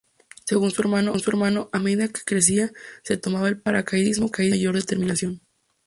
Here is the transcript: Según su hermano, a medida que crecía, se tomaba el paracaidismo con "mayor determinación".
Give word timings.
Según 0.47 0.71
su 0.71 0.81
hermano, 0.81 1.69
a 1.71 1.77
medida 1.77 2.07
que 2.07 2.21
crecía, 2.25 2.71
se 3.03 3.17
tomaba 3.17 3.49
el 3.49 3.61
paracaidismo 3.61 4.31
con 4.31 4.49
"mayor 4.49 4.73
determinación". 4.73 5.41